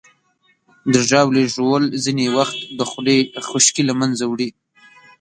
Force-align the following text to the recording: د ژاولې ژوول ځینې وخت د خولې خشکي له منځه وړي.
د 0.93 0.95
ژاولې 1.09 1.43
ژوول 1.53 1.83
ځینې 2.03 2.25
وخت 2.37 2.57
د 2.77 2.81
خولې 2.89 3.17
خشکي 3.47 3.83
له 3.89 3.93
منځه 3.99 4.23
وړي. 4.27 4.49